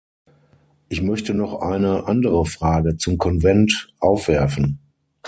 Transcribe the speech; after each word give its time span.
Ich 0.89 1.03
möchte 1.03 1.35
noch 1.35 1.61
eine 1.61 2.07
andere 2.07 2.43
Frage 2.47 2.97
zum 2.97 3.19
Konvent 3.19 3.93
aufwerfen. 3.99 4.79